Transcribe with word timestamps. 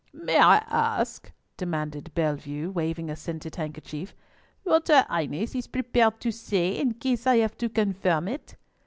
"May 0.13 0.39
I 0.39 0.55
ask," 0.67 1.31
demanded 1.57 2.09
Bellievre, 2.15 2.71
waving 2.73 3.11
a 3.11 3.15
scented 3.15 3.57
handkerchief, 3.57 4.15
"what 4.63 4.87
her 4.87 5.05
Highness 5.07 5.53
is 5.53 5.67
prepared 5.67 6.19
to 6.21 6.31
say, 6.31 6.71
in 6.79 6.95
case 6.95 7.27
I 7.27 7.37
have 7.37 7.55
to 7.59 7.69
confirm 7.69 8.27
it?" 8.27 8.55